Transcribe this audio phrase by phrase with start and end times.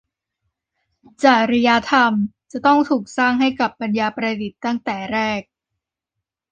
[1.23, 2.11] จริยธรรม
[2.51, 5.41] จะต้องถูกสร้างให้กับปัญญาประดิษฐ์ตั้งแต่แรก